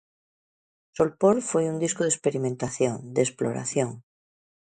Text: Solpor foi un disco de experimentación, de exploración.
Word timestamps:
Solpor 0.97 1.35
foi 1.49 1.65
un 1.71 1.77
disco 1.83 2.01
de 2.03 2.11
experimentación, 2.15 2.95
de 3.15 3.21
exploración. 3.27 3.89